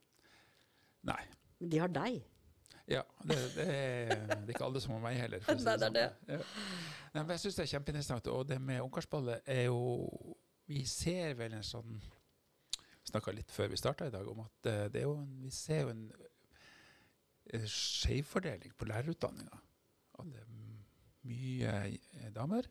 [1.12, 1.22] Nei.
[1.60, 2.20] Men de har deg.
[2.88, 5.42] Ja, det, det, er, det, er, ikke alle som har meg heller.
[5.44, 6.04] Nei, det er det.
[6.08, 6.38] Sånn.
[6.38, 6.38] Ja.
[7.12, 8.30] Nei, men jeg syns det er kjempeinteressant.
[8.32, 9.80] Og det med ungkarsballet er jo
[10.68, 11.98] Vi ser vel en sånn
[13.08, 15.52] snakka litt før vi starta i dag, om at uh, det er jo en, vi
[15.54, 16.02] ser jo en
[17.72, 19.62] skjevfordeling på lærerutdanninga.
[20.20, 20.50] At det er
[21.28, 22.68] mye uh, damer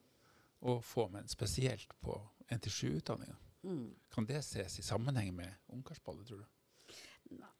[0.67, 2.19] og få menn, spesielt på
[2.53, 3.37] 1-7-utdanninga.
[3.67, 3.87] Mm.
[4.13, 6.97] Kan det ses i sammenheng med ungkarsballet, tror du?
[7.37, 7.53] Nei.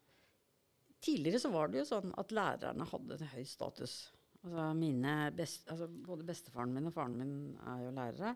[1.04, 3.98] Tidligere så var det jo sånn at lærerne hadde en høy status.
[4.42, 7.34] Altså best, altså både bestefaren min og faren min
[7.68, 8.32] er jo lærere.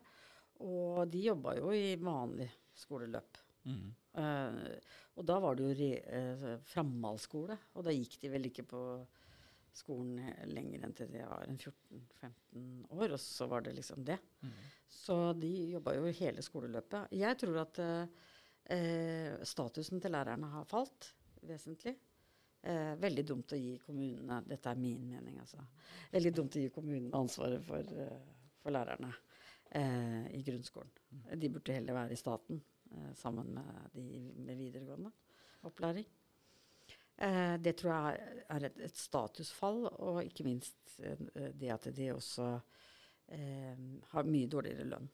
[0.62, 3.40] Og de jobba jo i vanlig skoleløp.
[3.66, 3.88] Mm.
[4.18, 4.76] Uh,
[5.16, 8.80] og da var det jo uh, framhaldsskole, og da gikk de vel ikke på
[9.76, 10.20] skolen
[10.52, 14.18] lenger enn til de var 14-15 år, og så var det liksom det.
[14.42, 14.54] Mm.
[14.92, 17.14] Så de jobba jo hele skoleløpet.
[17.16, 21.12] Jeg tror at eh, statusen til lærerne har falt
[21.48, 21.96] vesentlig.
[22.62, 25.64] Eh, veldig dumt å gi kommunene Dette er min mening, altså.
[26.12, 29.10] Veldig dumt å gi kommunene ansvaret for, uh, for lærerne
[29.74, 30.92] eh, i grunnskolen.
[31.38, 32.60] De burde heller være i staten
[32.92, 34.04] eh, sammen med de
[34.36, 35.10] med videregående
[35.66, 36.06] opplæring.
[37.22, 42.12] Eh, det tror jeg er et, et, statusfall, og ikke minst eh, det at de
[42.14, 42.54] også
[44.12, 45.06] har mye dårligere lønn.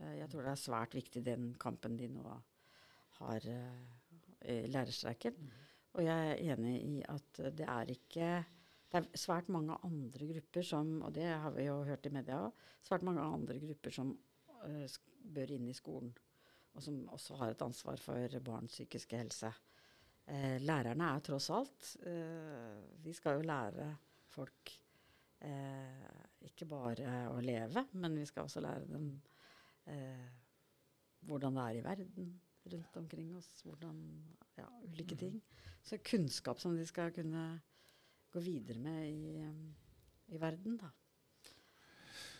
[0.00, 2.22] jeg tror det er svært viktig den kampen de nå
[3.18, 5.34] har i lærerstreiken.
[5.36, 5.50] Mm.
[5.92, 8.30] Og jeg er enig i at det er ikke
[8.92, 12.42] Det er svært mange andre grupper som, og det har vi jo hørt i media
[12.44, 12.52] òg,
[12.84, 14.10] svært mange andre grupper som
[14.64, 14.96] uh,
[15.34, 16.10] bør inn i skolen.
[16.74, 19.52] Og som også har et ansvar for barns psykiske helse.
[20.22, 23.88] Uh, lærerne er tross alt eh, Vi skal jo lære
[24.30, 24.78] folk
[26.46, 29.08] ikke bare å leve, men vi skal også lære dem
[31.26, 32.28] hvordan det er i verden
[32.70, 33.48] rundt omkring oss.
[33.66, 33.98] Hvordan,
[34.56, 35.40] ja, ulike ting.
[35.82, 37.60] Så kunnskap som de skal kunne
[38.32, 39.42] gå videre med i,
[40.34, 40.92] i verden, da.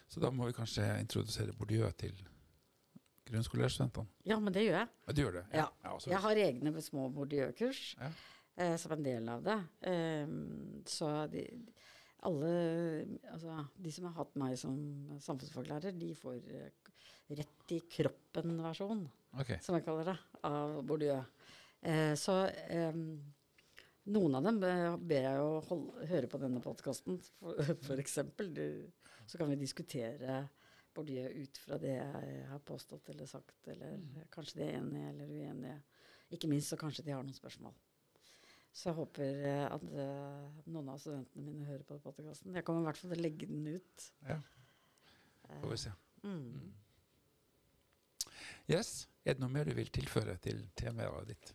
[0.08, 2.16] Så da må vi kanskje introdusere Bourdieu til
[3.32, 4.06] grunnskolelærerstudentene?
[4.28, 4.90] Ja, men det gjør jeg.
[5.06, 5.44] Ja, du gjør det?
[5.56, 5.66] Ja.
[5.84, 8.10] ja Jeg har egne små Bourdieu-kurs Ja.
[8.56, 9.58] eh, som en del av det.
[9.90, 10.36] Eh,
[10.86, 11.46] så de,
[12.28, 12.52] alle
[13.32, 14.76] Altså, de som har hatt meg som
[15.24, 16.70] samfunnsfaglærer, de får eh,
[17.32, 19.06] rett i kroppen-versjon,
[19.40, 19.58] okay.
[19.64, 21.24] som jeg kaller det, av bordiør.
[21.82, 23.06] Eh, så ehm,
[24.14, 27.18] noen av dem eh, ber jeg å holde, høre på denne podkasten,
[27.96, 28.52] eksempel.
[29.26, 30.42] Så kan vi diskutere
[30.94, 34.02] Bourdieu ut fra det jeg har påstått eller sagt, eller
[34.32, 35.78] kanskje de er enige eller uenige.
[36.32, 37.74] Ikke minst så kanskje de har noen spørsmål.
[38.72, 42.54] Så jeg håper eh, at eh, noen av studentene mine hører på podkasten.
[42.56, 44.06] Jeg kommer i hvert fall til å legge den ut.
[44.28, 44.38] Ja,
[45.60, 45.92] får vi se.
[46.22, 46.70] Mm.
[48.70, 48.94] Yes.
[49.24, 51.52] Er det noe mer du vil tilføre til temaet ditt?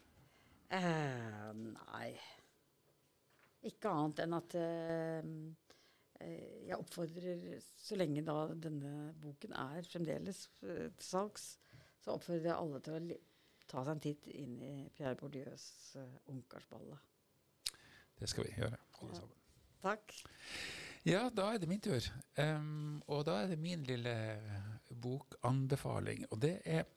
[0.68, 2.10] Eh, nei
[3.68, 5.30] Ikke annet enn at eh, eh,
[6.22, 11.58] jeg oppfordrer, så lenge da denne boken er fremdeles eh, til salgs,
[12.04, 13.20] så oppfordrer jeg alle til å
[13.68, 15.66] ta seg en titt inn i Pierre Bourdieus
[16.00, 16.96] uh, Ungkarsballe.
[18.18, 19.20] Det skal vi gjøre, alle Ja.
[19.20, 19.42] sammen.
[19.82, 20.14] Takk.
[21.08, 22.08] Ja, da er det min tur.
[22.40, 24.14] Um, og da er det min lille
[25.04, 26.26] bokanbefaling.
[26.32, 26.88] Og det er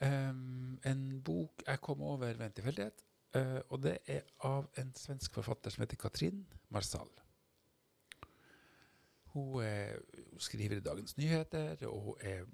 [0.00, 3.04] um, en bok jeg kom over ved en tilfeldighet.
[3.36, 7.10] Uh, og det er av en svensk forfatter som heter Katrin Marsal.
[9.36, 9.98] Hun eh,
[10.40, 12.46] skriver i Dagens Nyheter, og hun er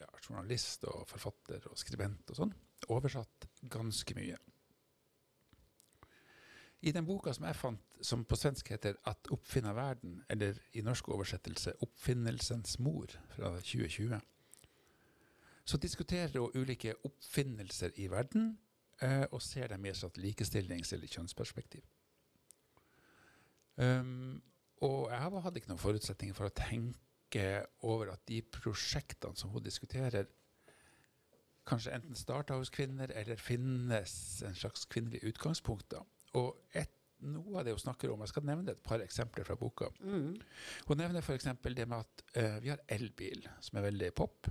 [0.00, 2.52] ja, journalist og forfatter og skribent og sånn.
[2.92, 4.36] Oversatt ganske mye.
[6.86, 10.80] I den boka som jeg fant, som på svensk heter 'At oppfinna verden', eller i
[10.80, 14.20] norsk oversettelse 'Oppfinnelsens mor' fra 2020,
[15.64, 18.58] så diskuterer hun ulike oppfinnelser i verden,
[19.02, 21.82] eh, og ser dem som et likestillings- eller kjønnsperspektiv.
[23.76, 24.42] Um,
[24.84, 27.46] og jeg hadde ikke noen forutsetninger for å tenke
[27.86, 30.28] over at de prosjektene som hun diskuterer,
[31.66, 34.12] kanskje enten starta hos kvinner, eller finnes
[34.46, 35.88] en slags kvinnelig utgangspunkt.
[35.90, 36.04] da.
[36.38, 36.92] Og et,
[37.26, 39.88] noe av det hun snakker om, jeg skal nevne et par eksempler fra boka.
[40.00, 40.36] Mm.
[40.86, 41.48] Hun nevner f.eks.
[41.64, 44.50] det med at uh, vi har elbil, som er veldig pop.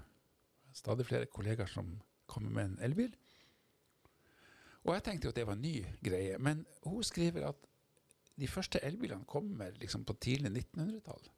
[0.75, 1.93] Stadig flere kollegaer som
[2.27, 3.13] kommer med en elbil.
[4.85, 7.69] Og jeg tenkte jo at det var en ny greie, men hun skriver at
[8.35, 11.29] de første elbilene kommer liksom på tidlig 1900-tall.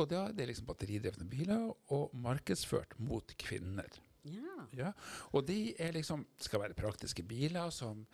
[0.00, 3.90] Og da er det liksom batteridrevne biler og markedsført mot kvinner.
[4.24, 4.62] Ja.
[4.72, 4.92] Ja,
[5.34, 8.06] og de er liksom, skal være praktiske biler som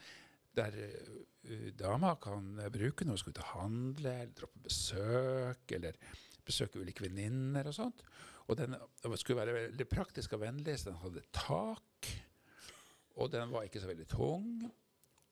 [0.57, 5.77] der uh, damer kan bruke når de skal ut og handle, eller dra på besøk,
[5.77, 6.01] eller
[6.49, 8.03] besøke ulike venninner og sånt.
[8.49, 8.75] Og den
[9.21, 12.11] skulle være veldig praktisk og vennlig, så den hadde tak,
[13.21, 14.49] og den var ikke så veldig tung.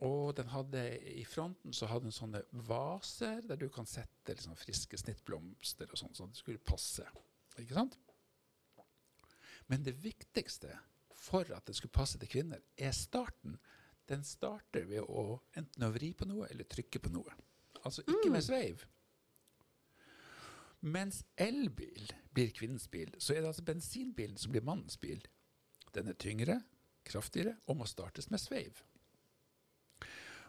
[0.04, 0.82] Og den hadde,
[1.16, 6.00] i fronten så hadde den sånne vaser der du kan sette liksom, friske snittblomster og
[6.00, 7.06] sånn, så det skulle passe.
[7.56, 7.96] Ikke sant?
[9.72, 10.74] Men det viktigste
[11.16, 13.56] for at det skulle passe til kvinner, er starten.
[14.06, 17.32] Den starter ved å enten å vri på noe eller trykke på noe.
[17.82, 18.84] Altså ikke med sveiv.
[20.86, 25.24] Mens elbil blir kvinnens bil, så er det altså bensinbilen som blir mannens bil.
[25.96, 26.60] Den er tyngre,
[27.06, 28.84] kraftigere og må startes med sveiv.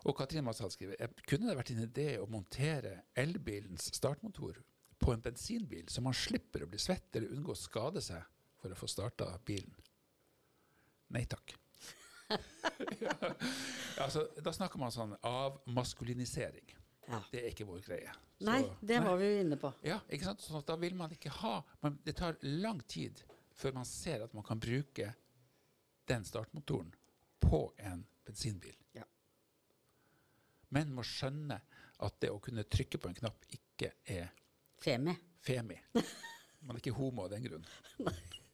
[0.08, 4.62] Og Katrine Massal skriver kunne det vært en idé å montere elbilens startmotor
[4.98, 8.24] på en bensinbil, så man slipper å bli svett eller unngå å skade seg
[8.58, 9.76] for å få starta bilen.
[11.14, 11.54] Nei takk.
[13.00, 13.14] ja,
[14.04, 16.74] altså, da snakker man sånn avmaskulinisering.
[17.08, 17.22] ja.
[17.32, 18.16] Det er ikke vår greie.
[18.40, 19.72] Så- Nei, det var vi jo inne på.
[19.84, 20.42] Ja, ikke sant?
[20.44, 23.24] Sånn at da vil man ikke ha man, Det tar lang tid
[23.58, 25.14] før man ser at man kan bruke
[26.08, 26.92] den startmotoren
[27.42, 28.76] på en bensinbil.
[30.68, 30.74] Ja.
[30.76, 31.62] Men må skjønne
[32.04, 34.34] at det å kunne trykke på en knapp ikke er
[34.84, 35.16] Femi.
[35.42, 35.78] femi.
[36.68, 37.66] Man er ikke homo av den grunn.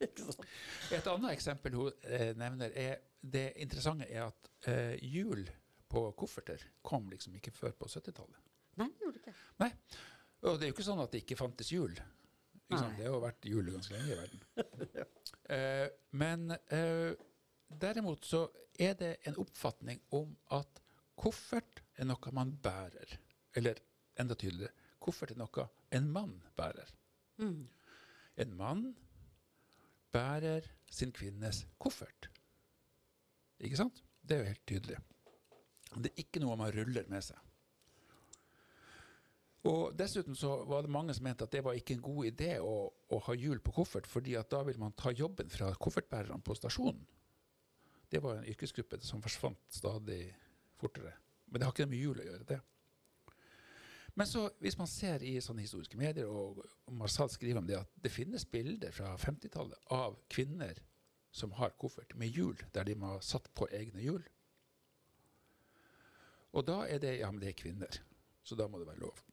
[0.03, 5.45] Et annet eksempel hun eh, nevner, er det interessante er at eh, hjul
[5.89, 8.39] på kofferter kom liksom ikke før på 70-tallet.
[8.81, 9.35] Nei, det gjorde det ikke.
[9.63, 9.69] Nei.
[10.43, 11.93] Og det er jo ikke sånn at det ikke fantes hjul.
[11.93, 12.97] Ikke sant?
[12.97, 14.43] Det har jo vært hjul ganske lenge i verden.
[15.55, 15.87] eh,
[16.19, 17.13] men eh,
[17.83, 18.43] derimot så
[18.79, 20.81] er det en oppfatning om at
[21.19, 23.17] koffert er noe man bærer.
[23.55, 23.79] Eller
[24.19, 26.89] enda tydeligere, koffert er noe en mann bærer.
[27.41, 27.67] Mm.
[28.43, 28.85] En mann
[30.13, 32.29] bærer sin kvinnes koffert.
[33.59, 34.03] Ikke sant?
[34.21, 34.99] Det er jo helt tydelig.
[35.93, 37.39] Det er ikke noe man ruller med seg.
[39.69, 42.57] Og Dessuten så var det mange som mente at det var ikke en god idé
[42.59, 46.43] å, å ha hjul på koffert, fordi at da vil man ta jobben fra koffertbærerne
[46.43, 47.05] på stasjonen.
[48.11, 50.25] Det var en yrkesgruppe som forsvant stadig
[50.81, 51.15] fortere.
[51.45, 52.59] Men det har ikke med hjul å gjøre, det.
[54.13, 56.61] Men så, hvis man ser i sånne historiske medier, og,
[56.93, 60.77] Marsal skriver om det, at det finnes bilder fra 50-tallet av kvinner
[61.33, 64.21] som har koffert med hjul, der de må ha satt på egne hjul.
[66.53, 68.01] Og da er det ja, men det er kvinner,
[68.45, 69.23] så da må det være lov.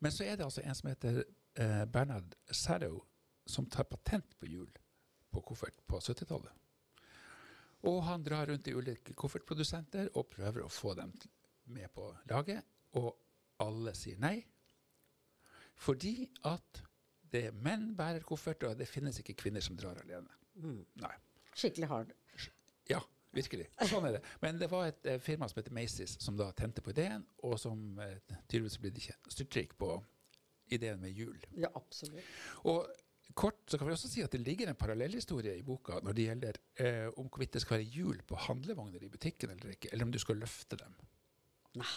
[0.00, 3.02] Men så er det altså en som heter eh, Bernard Sarrow,
[3.46, 4.72] som tar patent på hjul
[5.34, 6.63] på koffert på 70-tallet.
[7.90, 11.12] Og han drar rundt i ulike koffertprodusenter og prøver å få dem
[11.74, 12.64] med på laget,
[12.96, 13.12] og
[13.64, 14.38] alle sier nei.
[15.80, 16.16] Fordi
[16.48, 16.82] at
[17.34, 20.30] det er menn bærer koffert, og det finnes ikke kvinner som drar alene.
[20.54, 20.84] Mm.
[21.02, 21.14] Nei.
[21.54, 22.12] Skikkelig hard.
[22.90, 23.00] Ja,
[23.34, 23.66] virkelig.
[23.90, 24.24] Sånn er det.
[24.42, 27.56] Men det var et eh, firma som heter Macy's, som da tente på ideen, og
[27.60, 28.92] som eh, tydeligvis ble
[29.32, 29.96] styrtrik på
[30.74, 31.40] ideen med hjul.
[31.58, 32.22] Ja, absolutt.
[32.70, 32.86] Og
[33.34, 36.26] kort så kan vi også si at det ligger en parallellhistorie i boka når det
[36.28, 40.06] gjelder eh, om hvorvidt det skal være hjul på handlevogner i butikken eller ikke, eller
[40.06, 40.94] om du skal løfte dem.
[41.80, 41.90] Nei.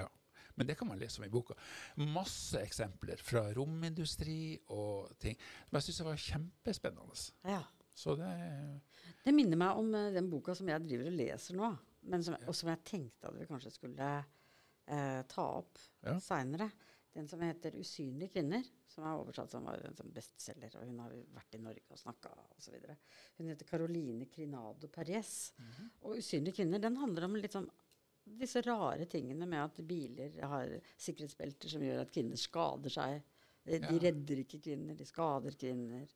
[0.00, 0.08] Ja.
[0.56, 1.54] Men det kan man lese om i boka.
[1.98, 5.34] Masse eksempler fra romindustri og ting.
[5.70, 7.24] Men jeg syns det var kjempespennende.
[7.50, 7.62] Ja.
[7.94, 8.30] Så det
[9.24, 11.68] Det minner meg om eh, den boka som jeg driver og leser nå,
[12.10, 14.08] men som, og som jeg tenkte at vi kanskje skulle
[14.86, 16.18] eh, ta opp Ja.
[16.20, 16.70] seinere.
[17.14, 20.74] Den som heter 'Usynlige kvinner', som er oversatt som var en sånn bestselger.
[20.80, 22.74] Og hun har vært i Norge og snakka osv.
[23.38, 25.52] Hun heter Caroline Crinado Perez.
[26.02, 27.70] Og 'Usynlige kvinner' den handler om litt sånn
[28.24, 33.22] disse rare tingene med at biler har sikkerhetsbelter som gjør at kvinner skader seg.
[33.64, 33.98] De, de Ja.
[34.10, 36.06] redder ikke kvinner, de skader kvinner.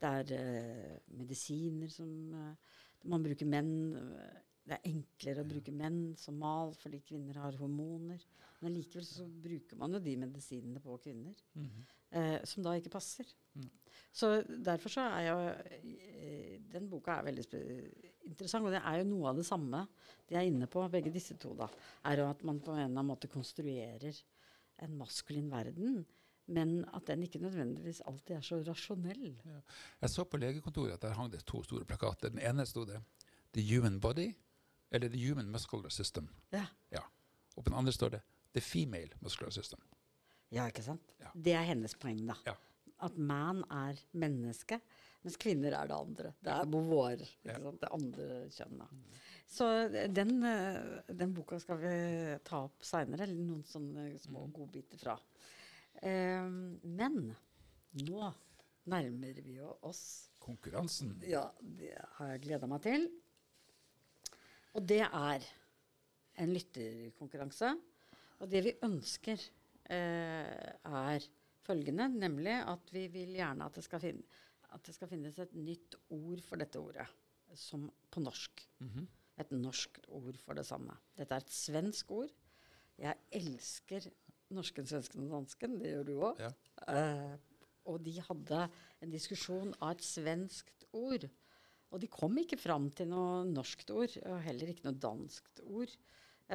[0.00, 2.54] Det er uh, medisiner som uh,
[3.04, 7.56] Man bruker menn eh, Det er enklere å bruke menn som mal fordi kvinner har
[7.56, 8.20] hormoner.
[8.60, 11.36] Men likevel så bruker man jo de medisinene på kvinner
[12.10, 13.28] eh, som da ikke passer.
[13.56, 13.70] Mm.
[14.12, 17.44] Så derfor så er jo eh, Den boka er veldig
[18.28, 19.86] interessant, og det er jo noe av det samme
[20.28, 21.54] de er inne på, begge disse to.
[21.58, 21.70] da,
[22.06, 24.20] er jo at man på en eller annen måte konstruerer
[24.84, 26.04] en maskulin verden,
[26.50, 29.32] men at den ikke nødvendigvis alltid er så rasjonell.
[30.00, 32.30] Jeg så på legekontoret at der hang det to store plakater.
[32.30, 33.00] Den ene sto det
[33.52, 34.32] 'The Human Body',
[34.90, 36.28] eller 'The Human Muscular System'.
[36.52, 36.66] Ja,
[37.56, 38.20] Og på den andre står det
[38.52, 39.82] 'The Female Muscular System'.
[40.50, 41.12] ja ikke sant?
[41.20, 41.30] Ja.
[41.34, 42.34] Det er hennes poeng, da.
[42.46, 42.54] Ja.
[43.00, 44.80] At man er menneske,
[45.24, 46.32] mens kvinner er det andre.
[46.42, 47.70] Det er vår, ikke Ja.
[47.70, 48.88] det andre kjønnet.
[49.46, 54.52] Så den, eh, den boka skal vi ta opp seinere, eller noen sånne små Mm.
[54.52, 55.18] godbiter fra.
[56.02, 57.36] Um, men
[57.94, 58.34] nå
[58.86, 61.20] nærmer vi jo oss Konkurransen.
[61.28, 63.08] Ja, det har jeg gleda meg til.
[64.74, 65.40] Og det er
[66.38, 67.74] en lytterkonkurranse.
[68.40, 69.42] Og det vi ønsker,
[69.90, 71.26] eh, er
[71.66, 74.24] følgende, nemlig at vi vil gjerne at det, skal finne,
[74.72, 77.06] at det skal finnes et nytt ord for dette ordet,
[77.54, 78.64] som på norsk.
[78.80, 79.08] Mhm.
[79.40, 80.96] Et norsk ord for det samme.
[81.16, 82.32] Dette er et svensk ord.
[83.00, 84.10] Jeg elsker
[84.52, 85.78] norsken, svensken og dansken.
[85.80, 86.42] Det gjør du òg.
[86.42, 86.50] Ja.
[86.92, 87.38] Eh,
[87.88, 88.66] og de hadde
[89.00, 91.24] en diskusjon av et svenskt ord.
[91.90, 95.94] Og de kom ikke fram til noe norskt ord, og heller ikke noe danskt ord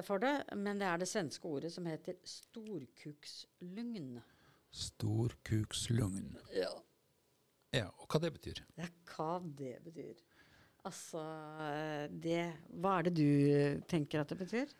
[0.03, 0.33] for det.
[0.57, 4.19] Men det er det svenske ordet som heter storkukslugn.
[4.75, 6.35] Storkukslugn.
[6.55, 6.73] Ja.
[7.75, 8.63] Ja, og hva det betyr?
[8.79, 10.19] Er hva det betyr.
[10.85, 11.21] Altså
[11.65, 12.41] eh, det
[12.77, 14.75] Hva er det du tenker at det betyr?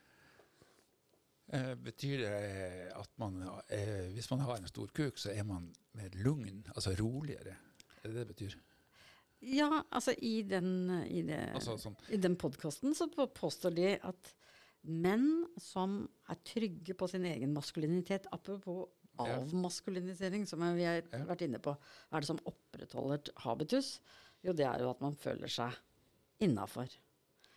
[1.53, 5.67] Eh, betyr det at man, eh, hvis man har en stor kuk, så er man
[5.97, 7.57] mer lugn, altså roligere?
[8.03, 8.55] Er det det det betyr?
[9.45, 14.31] Ja, altså i den, i det, Altså sånn I den podkasten så påstår de at
[14.85, 18.87] menn som er trygge på sin egen maskulinitet Apropos
[19.21, 21.73] avmaskulinisering, som vi har vært inne på.
[22.09, 23.99] Hva er det som opprettholder habitus?
[24.45, 25.75] Jo, det er jo at man føler seg
[26.43, 26.91] innafor.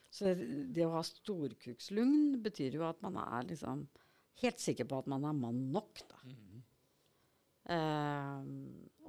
[0.09, 3.85] Så det å ha storkukslugn betyr jo at man er liksom
[4.43, 6.23] helt sikker på at man er mann nok, da.
[6.25, 6.62] Mhm.
[7.69, 8.45] Eh,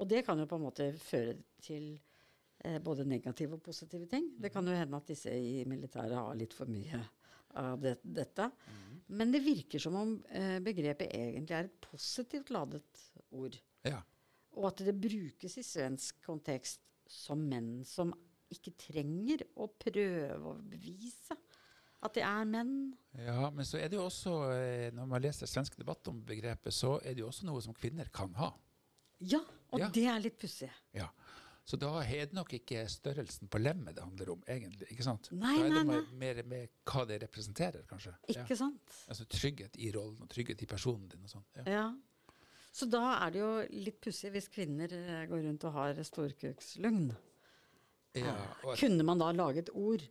[0.02, 1.94] og det kan jo på en måte føre til
[2.66, 4.34] eh, både negative og positive ting.
[4.36, 7.00] Det kan jo hende at disse i militæret har litt for mye
[7.58, 8.50] av det, dette.
[9.10, 12.84] Men det virker som om eh, begrepet egentlig er et positivt ladet
[13.32, 13.56] ord.
[13.88, 14.02] Ja.
[14.60, 18.14] Og at det brukes i svensk kontekst som menn som
[18.54, 21.38] ikke trenger å prøve å bevise
[22.02, 22.94] at de er menn.
[23.18, 26.72] ja, men så er det jo også, eh, når man leser svensk debatt om begrepet,
[26.74, 28.54] så er det jo også noe som kvinner kan ha.
[29.20, 29.42] Ja,
[29.74, 29.90] og Ja.
[29.90, 30.70] det er litt pussig.
[30.96, 31.10] Ja.
[31.70, 34.88] Så da er det nok ikke størrelsen på lemmet det handler om, egentlig.
[34.90, 35.28] ikke sant?
[35.38, 38.16] Nei, da er det nei, mer, mer med hva det representerer, kanskje.
[38.32, 38.42] Ja.
[38.42, 38.96] Ikke sant?
[39.06, 41.46] Altså trygghet i rollen og trygghet i personen din og sånn.
[41.60, 41.66] Ja.
[41.70, 41.84] Ja.
[42.74, 43.52] Så da er det jo
[43.86, 47.12] litt pussig hvis kvinner eh, går rundt og har storkukslugn.
[48.18, 48.34] Ja,
[48.66, 50.02] og Kunne man da lage et ord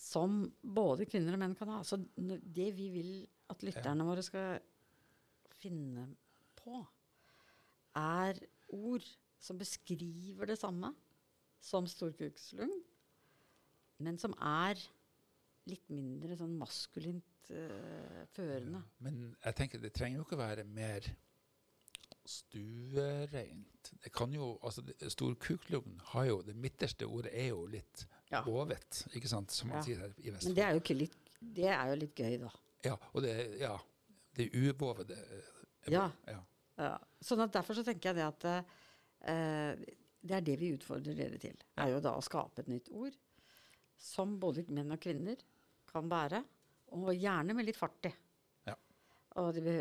[0.00, 1.82] som både kvinner og menn kan ha?
[1.84, 3.12] Så det vi vil
[3.52, 4.56] at lytterne våre skal
[5.60, 6.08] finne
[6.58, 6.80] på,
[8.00, 8.40] er
[8.72, 9.04] ord
[9.42, 10.92] som beskriver det samme
[11.62, 12.70] som storkukslung,
[14.02, 14.78] men som er
[15.70, 18.80] litt mindre sånn maskulint uh, førende.
[19.02, 21.06] Men jeg tenker det trenger jo ikke være mer
[22.26, 23.92] stuereint.
[24.02, 28.44] Det kan jo, altså Storkuklugn har jo Det midterste ordet er jo litt Ja.
[28.46, 29.82] ovet, ikke sant, som man Ja.
[29.82, 32.50] sier her i Men det er jo ikke litt Det er jo litt gøy, da.
[32.84, 33.76] Ja, og det, ja,
[34.36, 35.18] det uvovede
[35.88, 36.10] Ja.
[36.26, 36.44] ja.
[36.78, 36.98] Ja.
[37.20, 38.62] Sånn at Derfor så tenker jeg det at eh,
[39.22, 41.56] det er det vi utfordrer dere til.
[41.78, 43.14] er jo da å skape et nytt ord
[44.02, 45.38] som både menn og kvinner
[45.86, 46.40] kan bære,
[46.92, 48.12] og gjerne med litt fart i.
[48.66, 48.74] Ja.
[49.40, 49.74] Og det,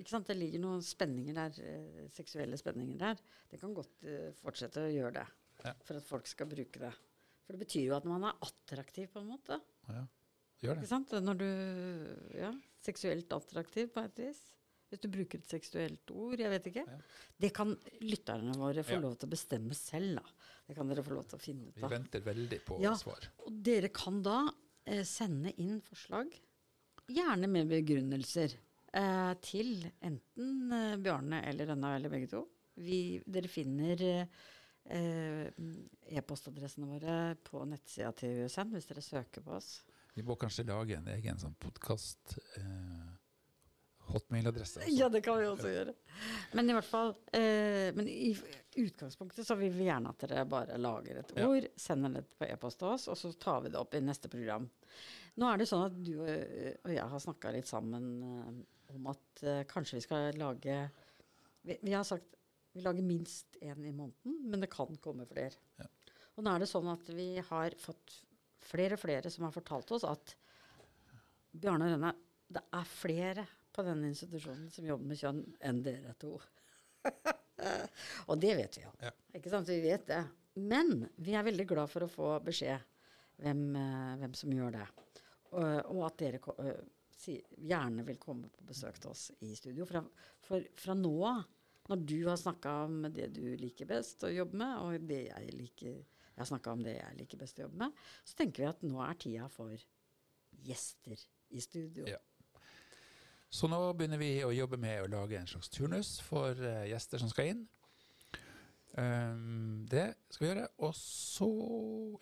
[0.00, 0.26] ikke sant?
[0.30, 3.20] det ligger noen spenninger der, eh, seksuelle spenninger der.
[3.50, 5.26] Det kan godt eh, fortsette å gjøre det
[5.66, 5.72] Ja.
[5.84, 6.92] for at folk skal bruke det.
[7.44, 9.60] For det betyr jo at man er attraktiv, på en måte.
[9.88, 10.06] ja.
[10.56, 10.88] det Gjør Ikke det.
[10.88, 11.10] sant?
[11.20, 14.40] Når du Ja, seksuelt attraktiv på et vis.
[14.88, 16.84] Hvis du bruker et seksuelt ord, jeg vet ikke.
[16.86, 16.98] Ja.
[17.42, 17.72] Det kan
[18.06, 19.00] lytterne våre få Ja.
[19.02, 20.22] lov til å bestemme selv, da.
[20.68, 22.94] Det kan dere få lov til å finne ut Vi venter veldig på Ja.
[22.94, 23.26] svar.
[23.46, 24.48] Og dere kan da
[24.86, 26.30] eh, sende inn forslag,
[27.08, 28.54] gjerne med begrunnelser,
[28.94, 32.44] eh, til enten eh, Bjarne eller Rønna eller begge to.
[32.78, 34.00] Vi, dere finner
[34.88, 35.50] eh,
[36.14, 39.82] e-postadressene våre på nettsida til USN hvis dere søker på oss.
[40.14, 43.15] Vi må kanskje lage en egen sånn podkast eh,
[44.16, 44.80] hotmail-adresse.
[44.82, 44.96] også.
[44.98, 45.94] Ja, det kan vi også gjøre.
[46.58, 48.32] Men i hvert fall eh, Men i
[48.76, 51.46] utgangspunktet så vil vi gjerne at dere bare lager et Ja.
[51.48, 54.28] ord, sender det på e-post til oss, og så tar vi det opp i neste
[54.32, 54.68] program.
[55.36, 59.06] Nå er det sånn at du og- og jeg har snakka litt sammen eh, om
[59.12, 60.90] at eh, kanskje vi skal lage
[61.64, 62.24] vi, vi har sagt
[62.74, 65.56] vi lager minst én i måneden, men det kan komme flere.
[65.80, 65.86] Ja.
[66.36, 68.22] Og nå er det sånn at vi har fått
[68.60, 70.34] flere og flere som har fortalt oss at
[71.56, 72.10] Bjarne Rønne,
[72.52, 73.46] det er flere
[73.76, 76.34] på denne institusjonen som jobber med kjønn enn dere to.
[78.30, 78.92] og det vet vi jo.
[79.04, 79.12] Ja.
[79.36, 79.70] Ikke sant?
[79.70, 80.22] Vi vet det.
[80.56, 82.80] Men vi er veldig glad for å få beskjed
[83.44, 84.86] hvem, eh, hvem som gjør det.
[85.52, 86.80] Og, og at dere eh,
[87.12, 87.36] si,
[87.68, 89.86] gjerne vil komme på besøk til oss i studio.
[89.88, 90.02] Fra,
[90.46, 91.44] for fra nå av,
[91.86, 95.52] når du har snakka om det du liker best å jobbe med, og det jeg
[95.54, 95.92] liker
[96.36, 98.82] jeg har snakka om det jeg liker best å jobbe med, så tenker vi at
[98.84, 99.72] nå er tida for
[100.66, 101.22] gjester
[101.56, 102.04] i studio.
[102.10, 102.18] Ja.
[103.50, 107.22] Så nå begynner vi å jobbe med å lage en slags turnus for eh, gjester
[107.22, 107.62] som skal inn.
[108.96, 110.66] Um, det skal vi gjøre.
[110.84, 111.52] Og så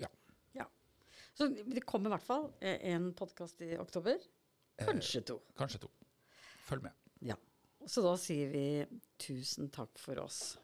[0.02, 0.10] ja.
[1.34, 4.18] Så det kommer i hvert fall eh, en podkast i oktober.
[4.78, 5.40] Kanskje to.
[5.58, 5.90] Kanskje to.
[6.66, 6.92] Følg med.
[7.26, 7.34] Ja.
[7.86, 8.66] Så da sier vi
[9.20, 10.54] tusen takk for oss.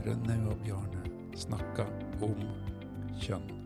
[0.00, 1.04] Rønnaug og Bjarne
[1.38, 1.86] snakka
[2.24, 2.69] om
[3.20, 3.59] kjønn.